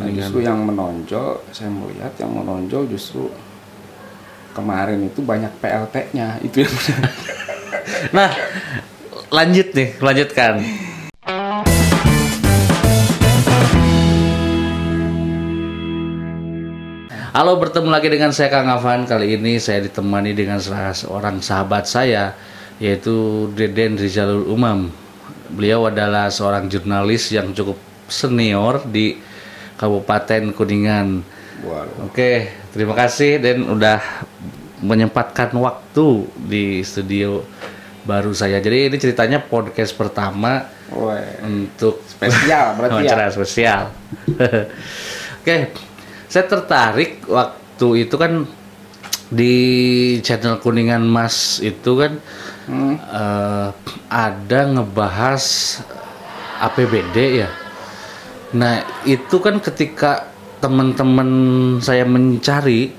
Nah, 0.00 0.08
justru 0.16 0.40
yang 0.40 0.64
menonjol, 0.64 1.44
saya 1.52 1.68
melihat 1.68 2.08
yang 2.16 2.32
menonjol 2.32 2.88
justru 2.88 3.28
kemarin 4.56 5.04
itu 5.04 5.20
banyak 5.20 5.52
PLT-nya 5.60 6.40
itu 6.40 6.64
yang 6.64 6.72
Nah, 8.16 8.32
lanjut 9.28 9.76
nih, 9.76 10.00
lanjutkan. 10.00 10.64
Halo, 17.36 17.60
bertemu 17.60 17.88
lagi 17.92 18.08
dengan 18.08 18.32
saya 18.32 18.48
Kang 18.48 18.72
Afan. 18.72 19.04
Kali 19.04 19.36
ini 19.36 19.60
saya 19.60 19.84
ditemani 19.84 20.32
dengan 20.32 20.64
salah 20.64 20.96
seorang 20.96 21.44
sahabat 21.44 21.84
saya, 21.84 22.32
yaitu 22.80 23.52
Deden 23.52 24.00
Rizalul 24.00 24.48
Umam. 24.48 24.88
Beliau 25.52 25.92
adalah 25.92 26.32
seorang 26.32 26.72
jurnalis 26.72 27.28
yang 27.36 27.52
cukup 27.52 27.76
senior 28.08 28.80
di 28.88 29.28
Kabupaten 29.80 30.52
Kuningan. 30.52 31.24
Waduh. 31.64 32.08
Oke, 32.08 32.52
terima 32.72 32.92
kasih 32.92 33.40
Dan 33.40 33.64
udah 33.64 34.00
menyempatkan 34.80 35.52
waktu 35.56 36.28
di 36.36 36.84
studio 36.84 37.40
baru 38.04 38.32
saya. 38.32 38.60
Jadi 38.60 38.92
ini 38.92 38.96
ceritanya 38.96 39.40
podcast 39.40 39.92
pertama 39.96 40.68
Woi, 40.92 41.20
untuk 41.44 42.04
spesial 42.04 42.72
berarti 42.76 43.08
ya. 43.08 43.28
spesial. 43.32 43.82
Oke, 45.40 45.72
saya 46.28 46.44
tertarik 46.44 47.24
waktu 47.28 48.08
itu 48.08 48.16
kan 48.16 48.44
di 49.30 49.54
channel 50.20 50.60
Kuningan 50.60 51.04
Mas 51.08 51.64
itu 51.64 51.96
kan 51.96 52.20
Hmm. 52.70 52.94
eh, 53.02 53.68
ada 54.06 54.60
ngebahas 54.70 55.42
APBD 56.62 57.42
ya. 57.42 57.50
Nah 58.54 58.82
itu 59.06 59.36
kan 59.38 59.58
ketika 59.62 60.30
teman-teman 60.60 61.28
saya 61.80 62.04
mencari 62.04 62.92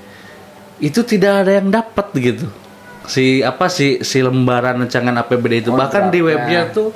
itu 0.82 1.00
tidak 1.06 1.46
ada 1.46 1.52
yang 1.62 1.68
dapat 1.70 2.06
gitu. 2.18 2.46
Si 3.06 3.42
apa 3.42 3.66
si 3.70 4.02
si 4.02 4.22
lembaran 4.22 4.82
rancangan 4.82 5.14
APBD 5.22 5.66
itu 5.66 5.70
Oh, 5.70 5.78
bahkan 5.78 6.10
di 6.10 6.22
webnya 6.22 6.70
tuh 6.70 6.90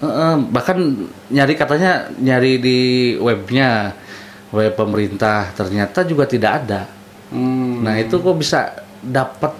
eh, 0.00 0.36
bahkan 0.52 0.78
nyari 1.28 1.54
katanya 1.56 2.08
nyari 2.16 2.60
di 2.60 2.78
webnya 3.18 3.92
web 4.52 4.72
pemerintah 4.76 5.52
ternyata 5.52 6.04
juga 6.06 6.24
tidak 6.28 6.52
ada. 6.64 6.82
Hmm. 7.34 7.82
Nah 7.82 7.98
itu 7.98 8.20
kok 8.20 8.36
bisa 8.38 8.72
dapat 9.02 9.52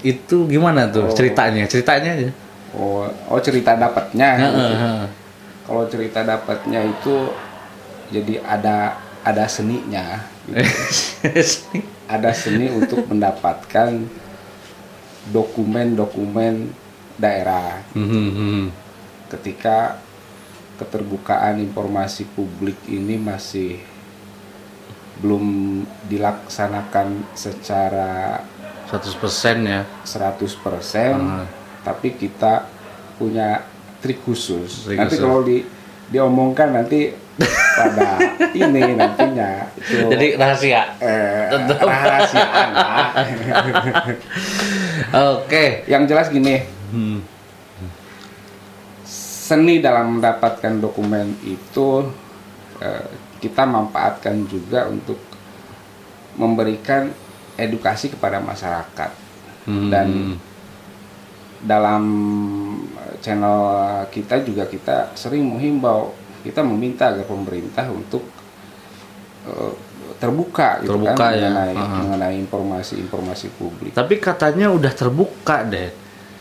itu 0.00 0.48
gimana 0.48 0.88
tuh 0.88 1.10
Oh. 1.10 1.16
ceritanya? 1.16 1.68
Ceritanya 1.68 2.10
aja. 2.16 2.30
Oh, 2.72 3.04
oh 3.28 3.40
cerita 3.42 3.74
dapatnya. 3.74 4.28
Heeh, 4.38 4.52
gitu. 4.54 4.76
Kalau 5.70 5.86
cerita 5.86 6.26
dapatnya 6.26 6.82
itu 6.82 7.30
jadi 8.10 8.42
ada 8.42 8.98
ada 9.22 9.46
seninya. 9.46 10.26
gitu. 10.50 10.66
Ada 12.10 12.34
seni 12.34 12.66
untuk 12.66 13.06
mendapatkan 13.06 14.02
dokumen-dokumen 15.30 16.74
daerah 17.14 17.86
Mhm, 17.94 18.26
mhm. 18.34 18.64
ketika 19.30 20.02
keterbukaan 20.74 21.62
informasi 21.62 22.26
publik 22.34 22.74
ini 22.90 23.14
masih 23.14 23.78
belum 25.22 25.44
dilaksanakan 26.08 27.30
secara 27.36 28.42
100% 28.90 29.62
ya. 29.62 29.86
100% 30.02 31.14
Ah. 31.14 31.46
tapi 31.86 32.16
kita 32.18 32.66
punya 33.20 33.69
trik 34.00 34.20
khusus. 34.20 34.84
Trik 34.84 34.96
nanti 34.96 35.14
khusus. 35.14 35.22
kalau 35.22 35.40
di 35.40 35.62
diomongkan 36.08 36.74
nanti 36.74 37.14
pada 37.72 38.18
ini 38.58 38.92
nantinya 38.92 39.70
itu 39.74 40.10
Jadi 40.10 40.26
rahasia. 40.34 40.82
eh, 40.98 41.48
rahasiaan 41.78 42.68
lah. 42.70 43.12
Oke. 45.36 45.84
Yang 45.86 46.02
jelas 46.06 46.26
gini, 46.28 46.56
Hmm. 46.90 47.22
seni 49.04 49.78
dalam 49.78 50.18
mendapatkan 50.18 50.78
dokumen 50.78 51.38
itu 51.42 52.02
eh, 52.78 53.06
kita 53.38 53.62
manfaatkan 53.62 54.42
juga 54.44 54.86
untuk 54.86 55.16
memberikan 56.34 57.10
edukasi 57.54 58.08
kepada 58.08 58.38
masyarakat 58.38 59.10
Hmm. 59.60 59.86
dan 59.86 60.08
dalam 61.60 62.02
channel 63.20 63.58
kita 64.08 64.40
juga 64.40 64.64
kita 64.64 65.12
sering 65.14 65.44
menghimbau 65.46 66.12
kita 66.40 66.64
meminta 66.64 67.12
agar 67.12 67.24
pemerintah 67.24 67.84
untuk 67.88 68.24
eh, 69.46 69.72
terbuka 70.16 70.84
gitu 70.84 70.96
Terbuka 70.96 71.16
kan 71.16 71.32
ya. 71.32 71.48
mengenai 71.48 71.74
Aha. 71.76 71.96
mengenai 72.04 72.34
informasi-informasi 72.40 73.46
publik. 73.56 73.92
Tapi 73.92 74.20
katanya 74.20 74.68
udah 74.68 74.92
terbuka 74.92 75.64
deh. 75.64 75.88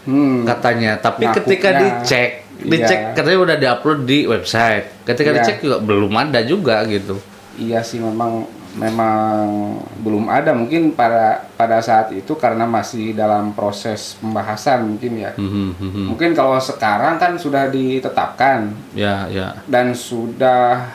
Hmm, 0.04 0.44
Katanya. 0.44 1.00
Tapi 1.00 1.24
Ngakuknya, 1.24 1.38
ketika 1.44 1.70
dicek, 1.76 2.30
dicek 2.60 3.00
iya. 3.00 3.14
katanya 3.16 3.40
udah 3.40 3.58
diupload 3.60 4.00
di 4.04 4.20
website. 4.26 5.06
Ketika 5.06 5.30
Iya. 5.32 5.38
dicek 5.40 5.58
juga 5.64 5.78
belum 5.80 6.12
ada 6.12 6.40
juga 6.44 6.84
gitu. 6.88 7.20
Iya 7.56 7.80
sih 7.80 8.00
memang 8.00 8.48
memang 8.78 9.82
belum 10.06 10.30
ada 10.30 10.54
mungkin 10.54 10.94
pada 10.94 11.50
pada 11.58 11.82
saat 11.82 12.14
itu 12.14 12.38
karena 12.38 12.70
masih 12.70 13.18
dalam 13.18 13.52
proses 13.58 14.14
pembahasan 14.22 14.86
mungkin 14.94 15.18
ya. 15.18 15.32
Mhm, 15.34 15.68
mhm. 15.80 16.04
Mungkin 16.14 16.38
kalau 16.38 16.62
sekarang 16.62 17.18
kan 17.18 17.34
sudah 17.40 17.66
ditetapkan 17.74 18.70
Ya, 18.94 19.26
ya. 19.34 19.58
dan 19.66 19.98
sudah 19.98 20.86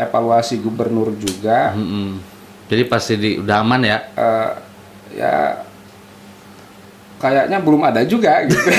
evaluasi 0.00 0.64
gubernur 0.64 1.12
juga. 1.20 1.76
Mhm. 1.76 2.20
Jadi 2.70 2.82
pasti 2.88 3.14
di 3.18 3.30
udah 3.36 3.56
aman 3.60 3.82
ya. 3.84 3.98
eh, 4.16 4.50
ya 5.20 5.34
kayaknya 7.20 7.58
belum 7.60 7.82
ada 7.84 8.00
juga 8.08 8.48
gitu. 8.48 8.56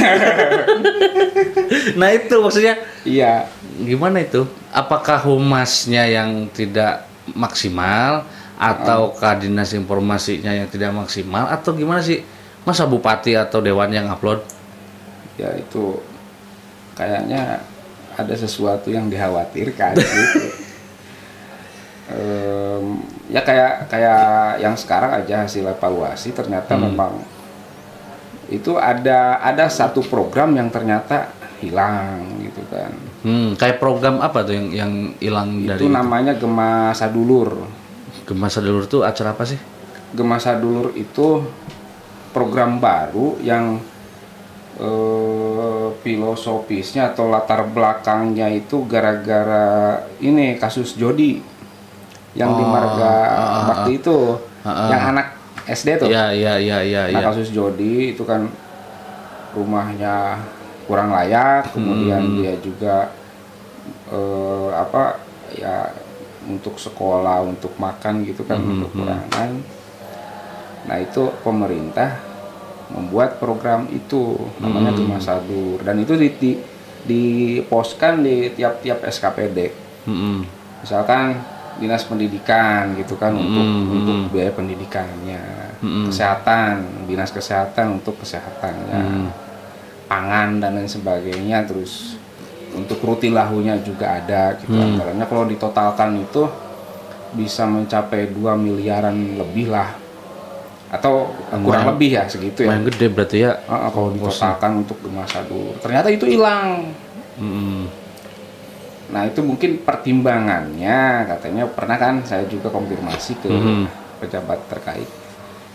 Nah, 1.96 2.12
itu 2.12 2.36
maksudnya 2.40 2.76
iya. 3.08 3.48
gimana 3.82 4.22
itu? 4.22 4.44
Apakah 4.72 5.24
humasnya 5.24 6.04
yang 6.08 6.48
tidak 6.52 7.08
maksimal 7.34 8.26
atau 8.62 9.18
dinas 9.42 9.74
informasinya 9.74 10.54
yang 10.54 10.70
tidak 10.70 10.94
maksimal 10.94 11.50
atau 11.50 11.74
gimana 11.74 12.04
sih? 12.04 12.22
Masa 12.62 12.86
bupati 12.86 13.34
atau 13.34 13.58
dewan 13.58 13.90
yang 13.90 14.06
upload? 14.14 14.46
Ya 15.40 15.50
itu 15.58 15.98
kayaknya 16.94 17.66
ada 18.14 18.36
sesuatu 18.38 18.94
yang 18.94 19.10
dikhawatirkan 19.10 19.98
gitu. 20.02 20.48
Em, 22.12 23.02
ya 23.32 23.42
kayak 23.42 23.88
kayak 23.88 24.24
yang 24.60 24.76
sekarang 24.76 25.24
aja 25.24 25.48
hasil 25.48 25.64
evaluasi 25.64 26.36
ternyata 26.36 26.76
memang 26.76 27.24
itu 28.52 28.76
ada 28.76 29.40
ada 29.40 29.72
satu 29.72 30.04
program 30.04 30.52
yang 30.60 30.68
ternyata 30.68 31.32
hilang 31.62 32.42
gitu 32.42 32.62
kan. 32.68 32.92
Hmm, 33.22 33.54
kayak 33.54 33.78
program 33.78 34.18
apa 34.20 34.42
tuh 34.42 34.58
yang 34.58 34.68
yang 34.74 34.92
hilang 35.22 35.64
dari 35.64 35.78
itu 35.78 35.88
namanya 35.88 36.34
Gema 36.34 36.90
Sadulur. 36.92 37.62
Gema 38.26 38.50
Sadulur 38.50 38.90
tuh 38.90 39.06
acara 39.06 39.32
apa 39.32 39.46
sih? 39.46 39.62
Gema 40.12 40.42
Sadulur 40.42 40.92
itu 40.94 41.46
program 42.34 42.82
baru 42.82 43.38
yang 43.40 43.78
eh, 44.76 45.88
filosofisnya 46.02 47.14
atau 47.14 47.30
latar 47.30 47.68
belakangnya 47.68 48.50
itu 48.50 48.84
gara-gara 48.90 50.02
ini 50.20 50.58
kasus 50.58 50.98
Jody 50.98 51.44
yang 52.32 52.56
di 52.56 52.64
Oh, 52.64 52.72
Marga 52.72 53.12
ah, 53.28 53.38
ah, 53.44 53.64
Bakti 53.68 54.00
itu 54.00 54.18
Ah, 54.62 54.70
ah. 54.70 54.90
yang 54.94 55.02
anak 55.14 55.28
SD 55.68 56.00
tuh. 56.00 56.08
Iya, 56.10 56.32
iya, 56.34 56.54
iya, 56.58 56.78
iya, 56.82 57.02
Nah 57.10 57.22
iya. 57.22 57.28
kasus 57.28 57.50
Jody 57.50 58.16
itu 58.16 58.24
kan 58.24 58.48
rumahnya 59.52 60.40
kurang 60.92 61.16
layak, 61.16 61.72
kemudian 61.72 62.20
Hmm. 62.20 62.36
dia 62.36 62.54
juga 62.60 62.96
eh, 64.12 64.70
apa 64.76 65.24
ya 65.56 65.88
untuk 66.44 66.76
sekolah, 66.76 67.48
untuk 67.48 67.72
makan 67.80 68.28
gitu 68.28 68.44
kan 68.44 68.60
Hmm, 68.60 68.84
kekurangan. 68.84 69.50
Nah 70.84 70.98
itu 71.00 71.32
pemerintah 71.40 72.20
membuat 72.92 73.40
program 73.40 73.88
itu 73.88 74.36
namanya 74.60 74.92
Hmm. 74.92 75.00
Gema 75.00 75.20
Sadur 75.24 75.80
dan 75.80 75.96
itu 75.96 76.20
di, 76.20 76.28
di 76.36 76.52
diposkan 77.02 78.22
di 78.22 78.52
tiap-tiap 78.52 79.02
SKPD. 79.02 79.74
Mm-mm. 80.06 80.46
Misalkan 80.84 81.40
dinas 81.80 82.06
pendidikan 82.06 82.94
gitu 82.94 83.16
kan 83.16 83.32
untuk 83.32 83.64
Hmm, 83.64 83.96
untuk 83.96 84.18
hmm. 84.22 84.30
biaya 84.30 84.52
pendidikannya, 84.52 85.44
Hmm. 85.80 86.06
kesehatan 86.06 87.08
dinas 87.08 87.32
kesehatan 87.32 87.98
untuk 87.98 88.20
kesehatannya, 88.20 89.02
Hmm. 89.02 89.30
Pangan 90.12 90.60
dan 90.60 90.76
lain 90.76 90.92
sebagainya, 90.92 91.64
terus 91.64 92.20
untuk 92.72 93.00
rutin 93.00 93.32
lahunya 93.32 93.80
juga 93.80 94.18
ada 94.18 94.56
gitu 94.56 94.72
Hmm. 94.72 94.96
anggarannya 94.96 95.24
kalau 95.24 95.44
ditotalkan 95.46 96.20
itu 96.20 96.44
bisa 97.32 97.64
mencapai 97.64 98.28
2 98.28 98.56
miliaran 98.56 99.16
lebih 99.38 99.68
lah 99.68 99.96
atau 100.90 101.32
kurang 101.50 101.64
Lumayan. 101.64 101.88
lebih 101.90 102.10
ya 102.12 102.24
segitu 102.26 102.60
ya 102.62 102.70
Main 102.70 102.84
gede 102.86 103.08
berarti 103.08 103.38
ya. 103.42 103.56
Ah, 103.66 103.88
kalau 103.88 104.12
ditotalkan 104.12 104.72
untuk 104.78 105.00
Gema 105.00 105.24
Sadur 105.24 105.72
ternyata 105.78 106.08
itu 106.08 106.28
hilang 106.28 106.92
Mm-mm. 107.38 107.88
Nah 109.10 109.24
itu 109.24 109.40
mungkin 109.40 109.80
pertimbangannya 109.80 111.00
katanya 111.26 111.68
pernah 111.68 111.96
kan 111.96 112.20
saya 112.22 112.44
juga 112.46 112.68
konfirmasi 112.68 113.32
ke 113.38 113.48
Mhm. 113.48 113.84
pejabat 114.20 114.60
terkait. 114.68 115.08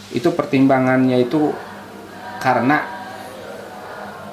Itu 0.09 0.33
pertimbangannya 0.33 1.17
itu 1.19 1.53
karena 2.39 2.96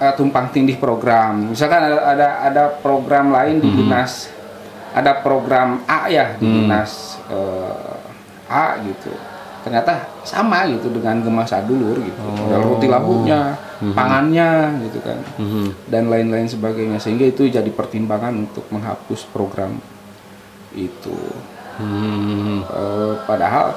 eh, 0.04 0.14
tumpang 0.14 0.52
tindih 0.52 0.76
program. 0.76 1.50
Misalkan 1.50 1.80
ada 1.82 2.00
ada, 2.04 2.28
ada 2.44 2.64
program 2.76 3.32
lain 3.32 3.58
di 3.58 3.72
dinas, 3.72 4.28
ada 4.92 5.18
program 5.18 5.80
A 5.86 6.06
ya 6.08 6.36
di 6.36 6.44
Hmm. 6.44 6.56
dinas 6.60 6.92
eh, 7.28 7.96
A 8.52 8.76
gitu. 8.84 9.16
Ternyata 9.64 9.96
sama 10.28 10.68
gitu 10.68 10.92
dengan 10.92 11.24
Gema 11.24 11.48
Sadulur 11.48 11.96
gitu. 11.96 12.20
Ada 12.20 12.60
roti 12.60 12.88
labunya, 12.92 13.56
pangannya 13.92 14.76
gitu 14.84 15.00
kan 15.00 15.16
Mhm. 15.40 15.88
dan 15.88 16.08
lain-lain 16.08 16.48
sebagainya 16.48 17.00
sehingga 17.00 17.24
itu 17.24 17.48
jadi 17.48 17.68
pertimbangan 17.68 18.44
untuk 18.44 18.68
menghapus 18.68 19.24
program 19.32 19.80
itu 20.72 21.16
Mhm. 21.80 22.60
Eh, 22.62 23.14
padahal 23.24 23.72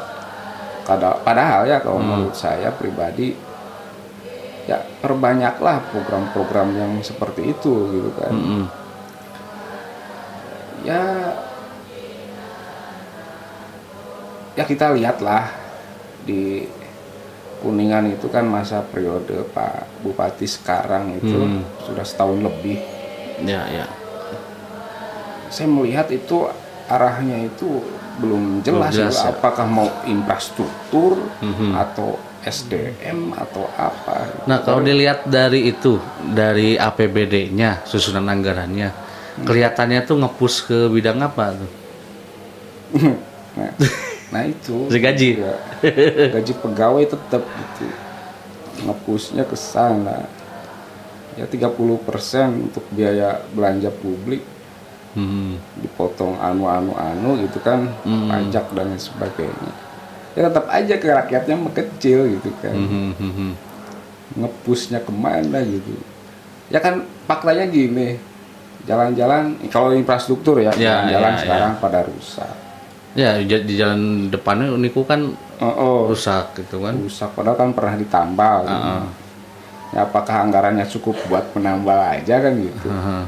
padahal 1.20 1.66
ya 1.66 1.78
kalau 1.78 1.98
menurut 1.98 2.34
saya 2.34 2.70
pribadi 2.70 3.34
ya 4.66 4.82
perbanyaklah 4.98 5.78
program-program 5.88 6.68
yang 6.74 6.92
seperti 6.98 7.54
itu 7.54 7.72
gitu 7.94 8.10
kan 8.18 8.32
Mhm. 8.34 8.64
ya 10.82 11.02
ya 14.56 14.64
kita 14.64 14.90
lihatlah 14.90 15.50
di 16.24 16.66
kuningan 17.60 18.10
itu 18.10 18.26
kan 18.26 18.44
masa 18.44 18.82
periode 18.82 19.46
Pak 19.50 20.02
Bupati 20.02 20.44
sekarang 20.44 21.16
itu 21.16 21.36
Hmm. 21.36 21.62
sudah 21.82 22.04
setahun 22.04 22.42
lebih 22.42 22.78
Ya, 23.36 23.68
ya. 23.68 23.84
saya 25.48 25.68
melihat 25.68 26.08
itu 26.08 26.48
arahnya 26.88 27.44
itu 27.44 27.84
belum 28.16 28.64
jelas, 28.64 28.96
Belum 28.96 29.12
jelas, 29.12 29.16
gitu. 29.20 29.28
ya. 29.28 29.32
apakah 29.36 29.66
mau 29.68 29.88
infrastruktur 30.04 31.20
Mhm. 31.44 31.76
atau 31.76 32.16
SDM 32.46 33.34
atau 33.34 33.66
apa 33.74 34.46
Nah, 34.46 34.62
kalau 34.62 34.80
dilihat 34.80 35.26
dari 35.26 35.66
itu, 35.66 35.98
dari 36.22 36.78
APBD-nya, 36.78 37.82
susunan 37.82 38.22
anggarannya, 38.22 38.94
kelihatannya 39.42 40.00
tuh 40.06 40.16
ngepush 40.22 40.70
ke 40.70 40.78
bidang 40.86 41.18
apa 41.20 41.58
tuh? 41.58 41.70
nah, 43.58 43.72
nah 44.30 44.42
itu 44.46 44.86
gaji? 44.88 45.42
ya, 45.42 45.54
gaji 46.30 46.52
pegawai 46.54 47.04
tetap 47.04 47.42
gitu 47.42 47.86
ngepusnya 48.86 49.42
ke 49.42 49.56
sana 49.58 50.28
ya 51.34 51.44
30% 51.44 51.66
untuk 52.70 52.84
biaya 52.92 53.42
belanja 53.52 53.90
publik 53.90 54.44
Hmm. 55.16 55.56
dipotong 55.80 56.36
anu-anu 56.36 56.92
anu 56.92 57.40
gitu 57.40 57.56
kan 57.64 57.88
Hmm. 58.04 58.28
pajak 58.28 58.68
dan 58.76 59.00
sebagainya 59.00 59.72
ya 60.36 60.46
tetap 60.46 60.68
aja 60.68 60.94
ke 60.94 61.06
rakyatnya 61.08 61.56
mengecil 61.56 62.20
gitu 62.30 62.50
kan 62.60 62.76
Hmm, 62.76 63.10
hmm, 63.10 63.32
hmm. 63.32 63.52
ngepusnya 64.36 65.00
ke 65.00 65.10
mana 65.10 65.58
gitu 65.60 65.96
ya 66.68 66.78
kan 66.78 67.00
faktanya 67.24 67.64
gini 67.64 68.20
jalan-jalan 68.84 69.56
kalau 69.66 69.90
infrastruktur 69.90 70.60
ya 70.60 70.70
Ya, 70.70 71.02
jalan-jalan 71.02 71.32
ya, 71.32 71.40
sekarang 71.40 71.72
pada 71.78 72.00
rusak 72.04 72.52
Ya, 73.16 73.40
di 73.40 73.74
jalan 73.74 74.28
depannya 74.28 74.76
niku 74.76 75.00
kan 75.00 75.32
oh, 75.56 75.72
oh, 75.72 75.96
rusak 76.06 76.52
gitu 76.54 76.84
kan. 76.84 76.92
rusak 76.94 77.32
padahal 77.32 77.56
kan 77.56 77.72
pernah 77.72 77.96
ditambal 77.96 78.56
gitu. 78.62 78.76
Heeh. 78.76 79.04
ya 79.88 80.00
apakah 80.04 80.36
anggarannya 80.44 80.84
cukup 80.84 81.16
buat 81.24 81.48
menambal 81.50 81.96
aja 81.96 82.36
kan 82.38 82.52
gitu 82.52 82.86
Heeh. 82.86 83.22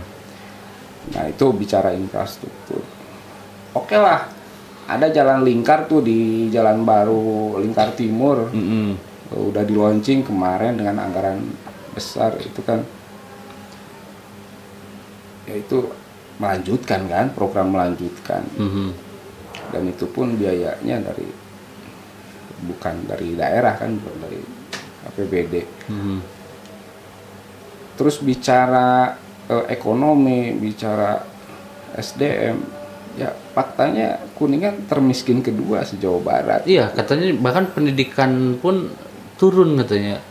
nah 1.09 1.25
itu 1.25 1.45
bicara 1.51 1.97
infrastruktur 1.97 2.85
oke 3.73 3.97
lah 3.97 4.29
ada 4.89 5.07
jalan 5.09 5.45
lingkar 5.45 5.85
tuh 5.85 6.01
di 6.01 6.49
jalan 6.49 6.81
baru 6.83 7.61
lingkar 7.61 7.93
timur 7.93 8.49
Mm-mm. 8.49 8.97
udah 9.31 9.61
di 9.61 9.77
launching 9.77 10.25
kemarin 10.25 10.75
dengan 10.75 10.97
anggaran 10.99 11.45
besar 11.93 12.41
itu 12.41 12.65
kan 12.65 12.81
ya 15.45 15.55
itu 15.55 15.93
melanjutkan 16.39 17.05
kan 17.05 17.27
program 17.33 17.73
melanjutkan 17.73 18.45
Mhm. 18.57 18.89
dan 19.69 19.83
itu 19.85 20.07
pun 20.07 20.33
biayanya 20.33 21.03
dari 21.03 21.29
bukan 22.65 23.05
dari 23.05 23.35
daerah 23.35 23.75
kan 23.75 23.97
bukan 23.97 24.17
dari 24.23 24.41
APBD 25.05 25.55
Mhm. 25.89 26.19
terus 27.95 28.21
bicara 28.21 29.17
eh, 29.49 29.65
ekonomi 29.69 30.53
bicara 30.55 31.25
SDM 31.93 32.78
ya 33.19 33.35
faktanya 33.53 34.23
kuningan 34.39 34.87
termiskin 34.87 35.43
kedua 35.43 35.83
sejauh 35.83 36.23
barat 36.23 36.63
Iya, 36.63 36.95
katanya 36.95 37.35
bahkan 37.37 37.67
pendidikan 37.69 38.55
pun 38.57 38.95
turun 39.35 39.75
katanya. 39.77 40.23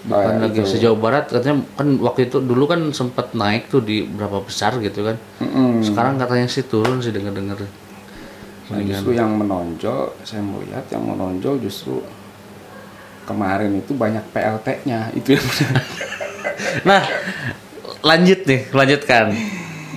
Bukan 0.00 0.16
Oh, 0.16 0.32
ya, 0.32 0.48
lagi 0.48 0.60
itu. 0.64 0.70
sejauh 0.80 0.96
barat 0.96 1.28
katanya 1.28 1.60
kan 1.76 2.00
waktu 2.00 2.32
itu 2.32 2.40
dulu 2.40 2.64
kan 2.64 2.80
sempat 2.96 3.36
naik 3.36 3.68
tuh 3.68 3.84
di 3.84 4.00
berapa 4.02 4.40
besar 4.40 4.80
gitu 4.80 5.04
kan. 5.04 5.20
Mm-mm. 5.44 5.84
Sekarang 5.84 6.16
katanya 6.16 6.48
sih 6.48 6.64
turun 6.64 7.04
sih 7.04 7.12
denger-denger. 7.12 7.60
Nah, 8.70 8.80
justru 8.80 9.12
yang 9.12 9.36
menonjol, 9.36 10.14
saya 10.24 10.40
melihat 10.40 10.86
yang 10.88 11.04
menonjol 11.04 11.60
justru 11.60 12.00
kemarin 13.26 13.76
itu 13.76 13.92
banyak 13.92 14.24
PLT-nya 14.32 15.12
itu 15.12 15.36
yang 15.36 15.46
Nah, 16.88 17.02
lanjut 18.00 18.40
nih, 18.46 18.70
lanjutkan. 18.72 19.36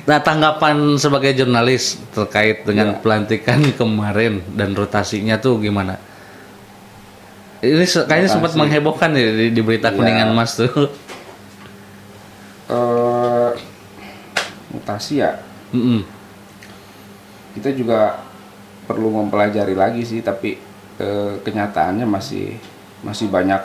Nah, 0.04 0.20
tanggapan 0.20 1.00
sebagai 1.00 1.32
jurnalis 1.32 1.96
terkait 2.12 2.68
dengan 2.68 2.92
Iya. 2.92 3.00
pelantikan 3.00 3.60
kemarin 3.80 4.44
dan 4.52 4.76
rotasinya 4.76 5.40
tuh 5.40 5.64
gimana? 5.64 5.96
Ini 7.64 7.88
se- 7.88 8.04
kayaknya 8.04 8.28
sempat 8.28 8.52
menghebohkan 8.54 9.16
ya 9.16 9.32
di, 9.32 9.56
di 9.56 9.62
berita 9.64 9.88
Iya. 9.88 9.96
kuningan 9.96 10.30
mas 10.36 10.60
tuh. 10.60 10.68
eh, 12.68 13.50
mutasi 14.72 15.24
ya. 15.24 15.40
Mm-mm. 15.72 16.04
Kita 17.56 17.70
juga 17.72 18.20
perlu 18.84 19.08
mempelajari 19.14 19.72
lagi 19.74 20.04
sih, 20.04 20.20
tapi 20.20 20.60
eh, 21.00 21.34
kenyataannya 21.40 22.04
masih 22.04 22.60
masih 23.04 23.32
banyak 23.32 23.62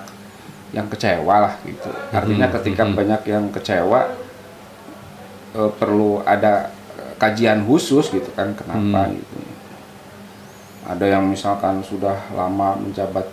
yang 0.70 0.86
kecewa 0.86 1.34
lah 1.42 1.54
gitu. 1.64 1.90
Artinya 2.12 2.46
ketika 2.52 2.86
banyak 2.86 3.22
yang 3.26 3.50
kecewa 3.50 4.06
eh, 5.54 5.70
perlu 5.76 6.20
ada 6.26 6.72
kajian 7.18 7.66
khusus 7.66 8.08
gitu 8.14 8.30
kan 8.32 8.54
kenapa 8.54 9.10
gitu. 9.12 9.36
Ada 10.88 11.18
yang 11.18 11.28
misalkan 11.28 11.84
sudah 11.84 12.16
lama 12.32 12.78
menjabat 12.80 13.26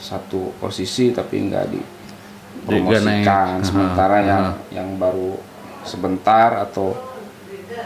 satu 0.00 0.54
posisi 0.62 1.12
tapi 1.12 1.44
nggak 1.50 1.66
dipromosikan, 1.68 3.60
sementara 3.60 4.22
Aha, 4.22 4.28
yang 4.28 4.44
yang 4.72 4.88
baru 4.96 5.36
sebentar 5.84 6.56
atau 6.64 6.96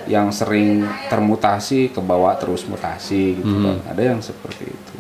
yang 0.06 0.30
sering 0.30 0.86
termutasi 1.10 1.90
ke 1.90 1.98
bawah 1.98 2.36
terus 2.38 2.68
mutasi 2.68 3.40
gitu 3.40 3.54
kan. 3.64 3.76
Ada 3.90 4.02
yang 4.14 4.20
seperti 4.22 4.70
itu. 4.70 4.96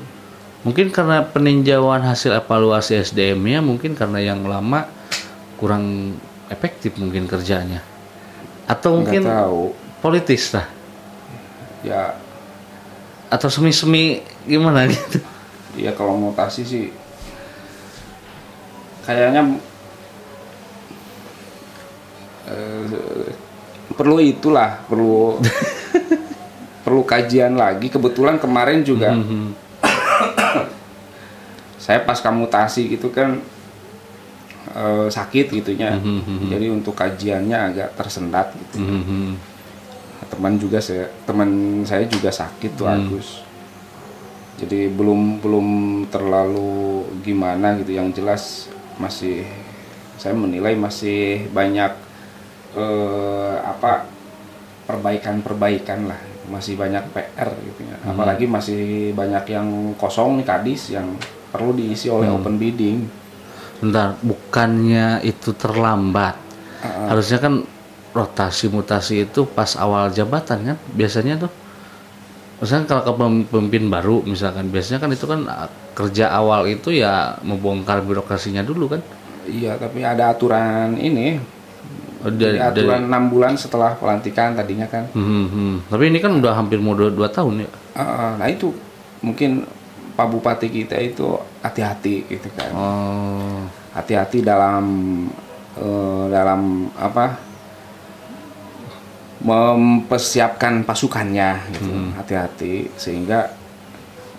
Mungkin 0.60 0.92
karena 0.92 1.24
peninjauan 1.24 2.04
hasil 2.04 2.36
evaluasi 2.36 3.00
SDM-nya 3.00 3.64
mungkin 3.64 3.96
karena 3.96 4.20
yang 4.20 4.44
lama 4.44 4.84
kurang 5.56 6.16
efektif 6.52 7.00
mungkin 7.00 7.24
kerjanya. 7.24 7.89
Atau 8.70 8.94
Nggak 8.94 9.02
mungkin 9.02 9.22
tahu. 9.26 9.62
politis 9.98 10.54
lah. 10.54 10.70
Ya, 11.82 12.14
Atau 13.26 13.46
semi-semi 13.46 14.26
gimana 14.42 14.86
gitu. 14.86 15.18
ya 15.74 15.90
kalau 15.92 16.14
mutasi 16.14 16.62
sih 16.62 16.86
kayaknya 19.00 19.56
eh, 22.46 23.32
perlu 23.90 24.16
itulah, 24.18 24.80
perlu 24.84 25.38
perlu 26.84 27.02
kajian 27.04 27.54
lagi. 27.54 27.86
Kebetulan 27.86 28.36
kemarin 28.36 28.82
juga 28.82 29.14
Mhm. 29.14 29.54
saya 31.80 32.00
pas 32.02 32.18
mutasi 32.30 32.86
gitu 32.88 33.10
kan 33.10 33.40
eh, 34.80 35.08
sakit 35.12 35.46
gitunya. 35.52 36.00
Mhm. 36.00 36.48
Jadi 36.48 36.66
untuk 36.72 36.96
kajiannya 36.96 37.58
agak 37.72 37.88
tersendat 38.00 38.56
gitu. 38.56 38.80
Mhm. 38.80 39.52
teman 40.30 40.54
juga 40.60 40.78
saya 40.78 41.10
teman 41.26 41.82
saya 41.82 42.06
juga 42.06 42.30
sakit 42.30 42.78
tuh 42.78 42.86
Agus 42.86 43.42
jadi 44.60 44.92
belum 44.92 45.40
belum 45.40 45.68
terlalu 46.12 47.08
gimana 47.24 47.80
gitu 47.80 47.96
yang 47.96 48.12
jelas 48.12 48.68
masih 49.00 49.48
saya 50.20 50.36
menilai 50.36 50.76
masih 50.76 51.48
banyak 51.48 51.92
eh, 52.76 53.56
apa 53.64 54.04
perbaikan-perbaikan 54.84 56.12
lah 56.12 56.20
masih 56.52 56.76
banyak 56.76 57.00
PR 57.14 57.50
gitu 57.56 57.80
ya 57.88 57.96
apalagi 58.04 58.44
masih 58.44 59.14
banyak 59.16 59.44
yang 59.48 59.96
kosong 59.96 60.42
nih 60.42 60.46
kadis 60.46 60.92
yang 60.92 61.08
perlu 61.48 61.72
diisi 61.72 62.12
oleh 62.12 62.28
open 62.28 62.60
bidding 62.60 63.08
Bentar, 63.80 64.20
bukannya 64.20 65.20
itu 65.22 65.52
terlambat. 65.52 66.36
Ah, 66.80 67.12
Harusnya 67.12 67.38
kan 67.38 67.54
rotasi 68.10 68.66
mutasi 68.66 69.24
itu 69.24 69.46
pas 69.46 69.72
awal 69.74 70.10
jabatan 70.10 70.58
kan 70.64 70.76
biasanya 70.90 71.38
tuh 71.38 71.52
misalkan 72.58 72.84
kalau 72.84 73.02
ke 73.02 73.12
pem- 73.14 73.46
pemimpin 73.46 73.86
baru 73.86 74.20
misalkan 74.22 74.66
biasanya 74.66 74.98
kan 74.98 75.10
itu 75.10 75.24
kan 75.24 75.40
ah, 75.46 75.64
kerja 75.92 76.28
awal 76.28 76.66
itu 76.66 76.90
ya 76.90 77.38
membongkar 77.40 78.02
birokrasinya 78.02 78.60
dulu 78.60 78.90
kan 78.90 79.00
Iya, 79.42 79.74
tapi 79.76 80.02
ada 80.02 80.30
aturan 80.30 80.94
ini. 80.94 81.40
Oh, 82.20 82.28
Jadi 82.28 82.58
dari- 82.58 82.84
aturan 82.84 83.08
enam 83.08 83.24
bulan 83.26 83.56
setelah 83.56 83.94
pelantikan 83.94 84.52
tadinya 84.52 84.84
kan. 84.84 85.08
Hmm, 85.10 85.46
hmm. 85.46 85.74
tapi 85.88 86.04
ini 86.06 86.18
kan 86.18 86.34
udah 86.34 86.52
hampir 86.52 86.76
mau 86.76 86.92
dua, 86.92 87.08
dua 87.08 87.26
tahun 87.26 87.64
ya 87.64 87.70
Ah, 87.94 88.36
nah 88.36 88.46
itu 88.46 88.74
mungkin 89.20 89.64
Pak 90.10 90.26
Bupati 90.26 90.68
kita 90.68 90.96
itu 90.96 91.26
hati-hati 91.60 92.26
gitu 92.26 92.48
kan. 92.52 92.70
oh 92.70 93.60
Hati-hati 93.90 94.40
dalam 94.40 94.84
eh, 95.74 96.24
dalam 96.28 96.60
apa? 96.94 97.48
mempersiapkan 99.40 100.84
pasukannya 100.84 101.50
gitu. 101.72 101.88
Hmm. 101.88 102.12
Hati-hati 102.12 102.92
sehingga 102.94 103.56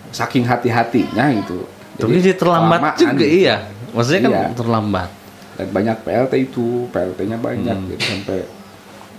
saking 0.08 0.44
hati-hatinya 0.44 1.26
gitu. 1.34 1.66
tapi 1.92 2.18
dia 2.18 2.32
terlambat 2.32 2.96
juga 2.96 3.18
gitu. 3.18 3.44
iya 3.44 3.56
maksudnya 3.90 4.20
kan 4.22 4.32
Iya. 4.32 4.44
terlambat 4.54 5.08
Dan 5.52 5.68
banyak 5.68 5.96
PLT 6.00 6.32
itu, 6.42 6.66
PLT-nya 6.88 7.36
banyak 7.36 7.76
Hmm. 7.76 7.88
gitu 7.88 8.02
sampai 8.02 8.38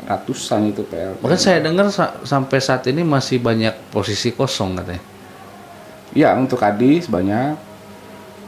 ratusan 0.03 0.61
itu 0.67 0.81
PLT. 0.83 1.21
Bahkan 1.21 1.37
saya 1.37 1.61
dengar 1.61 1.87
sa- 1.87 2.17
sampai 2.21 2.57
saat 2.57 2.81
ini 2.85 3.05
masih 3.05 3.37
banyak 3.37 3.69
posisi 3.89 4.31
kosong 4.31 4.73
katanya. 4.75 5.03
Iya, 6.13 6.37
untuk 6.37 6.61
kadis 6.61 7.09
banyak. 7.09 7.57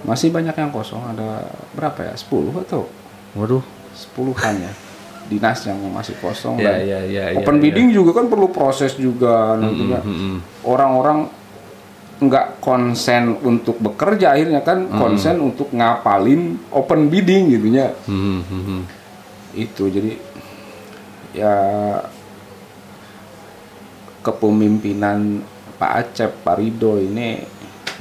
Masih 0.05 0.29
banyak 0.29 0.53
yang 0.53 0.69
kosong, 0.69 1.01
ada 1.01 1.49
berapa 1.73 1.97
ya? 2.05 2.13
10 2.13 2.61
atau 2.61 2.85
Waduh. 3.33 3.65
10-an 3.97 4.55
ya. 4.61 4.73
Dinas 5.25 5.65
yang 5.65 5.81
masih 5.89 6.13
kosong 6.21 6.61
Ya, 6.61 6.77
dan 6.77 6.85
ya, 6.85 6.99
ya, 7.01 7.23
ya, 7.33 7.41
open 7.41 7.57
ya. 7.57 7.61
bidding 7.65 7.89
juga 7.89 8.21
kan 8.21 8.29
perlu 8.29 8.53
proses 8.53 8.93
juga 8.93 9.57
nantinya. 9.57 10.05
Mm-mm. 10.05 10.37
Orang-orang 10.61 11.25
nggak 12.15 12.63
konsen 12.63 13.35
untuk 13.43 13.75
bekerja 13.81 14.37
akhirnya 14.37 14.63
kan 14.63 14.87
konsen 14.87 15.41
untuk 15.41 15.73
ngapalin 15.73 16.61
open 16.69 17.09
bidding 17.09 17.57
gitunya. 17.57 17.91
Hmm, 18.05 18.39
hmm, 18.45 18.63
hmm. 18.63 18.81
Itu 19.57 19.89
jadi 19.89 20.13
ya 21.35 21.55
kepemimpinan 24.23 25.43
Pak 25.75 25.91
Acep, 25.91 26.31
Pak 26.39 26.55
Rido 26.61 26.95
ini 27.01 27.43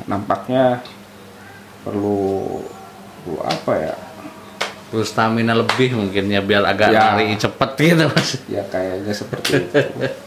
nampaknya 0.04 0.80
perlu 1.82 2.60
perlu 3.22 3.38
apa 3.40 3.72
ya? 3.76 3.94
Terus 4.88 5.10
stamina 5.10 5.52
lebih 5.52 5.90
mungkin 5.92 6.30
ya 6.30 6.38
biar 6.38 6.62
agak 6.62 6.88
Ya. 6.88 7.12
lari 7.12 7.34
cepet 7.34 7.70
gitu 7.76 8.04
mas. 8.06 8.30
Ya 8.46 8.62
kayaknya 8.64 9.10
seperti 9.10 9.50
itu. 9.58 9.78